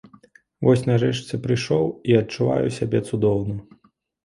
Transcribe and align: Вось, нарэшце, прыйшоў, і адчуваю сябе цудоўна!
Вось, 0.67 0.81
нарэшце, 0.91 1.39
прыйшоў, 1.43 1.85
і 2.13 2.17
адчуваю 2.23 2.67
сябе 2.81 3.05
цудоўна! 3.09 3.55